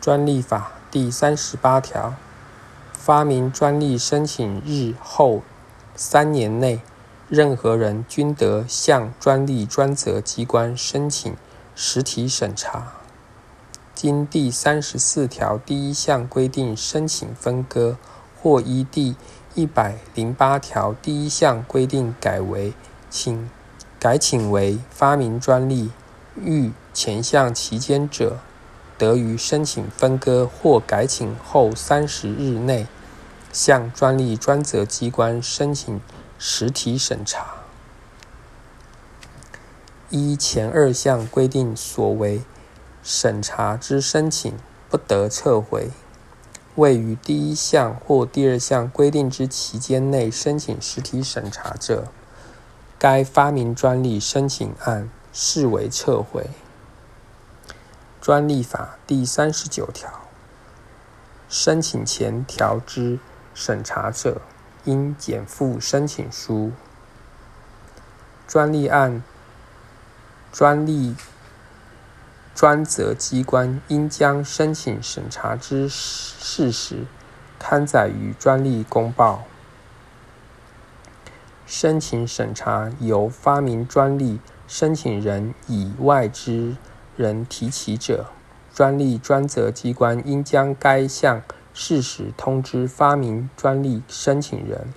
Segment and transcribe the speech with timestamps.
[0.00, 2.14] 专利法第三十八条，
[2.94, 5.42] 发明专利申请日后
[5.94, 6.80] 三年内，
[7.28, 11.36] 任何人均得向专利专责机关申请
[11.74, 12.94] 实体审查。
[13.94, 17.98] 经第三十四条第一项规定申请分割，
[18.40, 19.14] 或依第
[19.54, 22.72] 一百零八条第一项规定改为
[23.10, 23.50] 请
[23.98, 25.90] 改请为发明专利，
[26.42, 28.38] 欲前项期间者，
[29.00, 32.86] 得于申请分割或改请后三十日内，
[33.50, 35.98] 向专利专责机关申请
[36.38, 37.54] 实体审查。
[40.10, 42.42] 依前二项规定所为
[43.02, 44.52] 审查之申请，
[44.90, 45.92] 不得撤回；
[46.74, 52.08] 未于第一项或第二项规定之期间内申请实体审查者，
[52.98, 56.50] 该发明专利申请案视为撤回。
[58.20, 60.10] 专利法第三十九条，
[61.48, 63.18] 申请前调之
[63.54, 64.42] 审查者，
[64.84, 66.72] 应减负申请书。
[68.46, 69.22] 专利案
[70.52, 71.16] 专利
[72.54, 77.06] 专责机关应将申请审查之事实
[77.58, 79.44] 刊载于专利公报。
[81.64, 86.76] 申请审查由发明专利申请人以外之
[87.20, 88.30] 人提起者，
[88.72, 91.42] 专利专责机关应将该项
[91.74, 94.94] 事实通知发明专利申请人。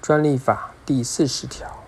[0.00, 1.82] 专利法第四十条，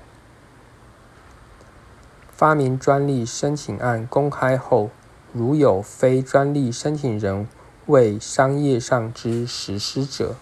[2.33, 4.91] 发明专利申请案公开后，
[5.33, 7.47] 如有非专利申请人
[7.87, 10.35] 为商业上之实施者，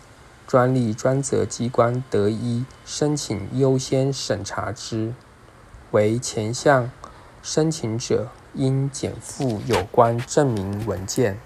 [0.47, 5.13] 专利专责机关得依申请优先审查之。
[5.91, 6.91] 为前项
[7.43, 11.39] 申请者，应减负有关证明文件。